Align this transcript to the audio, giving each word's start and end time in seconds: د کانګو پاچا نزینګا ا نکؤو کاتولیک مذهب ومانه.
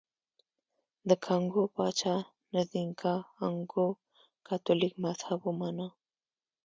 د 1.09 1.11
کانګو 1.25 1.63
پاچا 1.75 2.15
نزینګا 2.53 3.15
ا 3.43 3.45
نکؤو 3.55 3.87
کاتولیک 4.47 4.93
مذهب 5.03 5.39
ومانه. 5.43 5.87